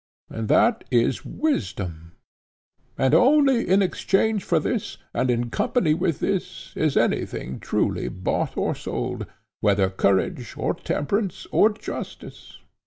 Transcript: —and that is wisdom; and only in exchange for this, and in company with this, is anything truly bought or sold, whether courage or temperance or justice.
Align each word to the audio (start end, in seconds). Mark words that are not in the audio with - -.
—and 0.31 0.47
that 0.47 0.83
is 0.89 1.23
wisdom; 1.23 2.13
and 2.97 3.13
only 3.13 3.67
in 3.69 3.83
exchange 3.83 4.43
for 4.43 4.59
this, 4.59 4.97
and 5.13 5.29
in 5.29 5.51
company 5.51 5.93
with 5.93 6.17
this, 6.19 6.73
is 6.75 6.97
anything 6.97 7.59
truly 7.59 8.07
bought 8.09 8.57
or 8.57 8.73
sold, 8.73 9.27
whether 9.59 9.91
courage 9.91 10.55
or 10.57 10.73
temperance 10.73 11.45
or 11.51 11.69
justice. 11.69 12.57